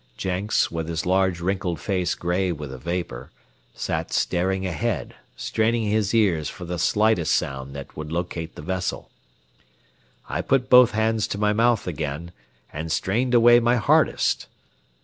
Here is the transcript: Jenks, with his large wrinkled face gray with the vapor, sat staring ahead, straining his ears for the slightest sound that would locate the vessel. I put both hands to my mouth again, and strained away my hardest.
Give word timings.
Jenks, 0.17 0.71
with 0.71 0.87
his 0.89 1.05
large 1.05 1.41
wrinkled 1.41 1.79
face 1.79 2.15
gray 2.15 2.51
with 2.51 2.71
the 2.71 2.79
vapor, 2.79 3.29
sat 3.75 4.11
staring 4.11 4.65
ahead, 4.65 5.13
straining 5.35 5.83
his 5.83 6.11
ears 6.15 6.49
for 6.49 6.65
the 6.65 6.79
slightest 6.79 7.35
sound 7.35 7.75
that 7.75 7.95
would 7.95 8.11
locate 8.11 8.55
the 8.55 8.63
vessel. 8.63 9.11
I 10.27 10.41
put 10.41 10.71
both 10.71 10.93
hands 10.93 11.27
to 11.27 11.37
my 11.37 11.53
mouth 11.53 11.85
again, 11.85 12.31
and 12.73 12.91
strained 12.91 13.35
away 13.35 13.59
my 13.59 13.75
hardest. 13.75 14.47